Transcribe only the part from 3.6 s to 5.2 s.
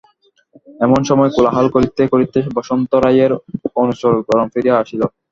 অনুচরগণ ফিরিয়া আসিল।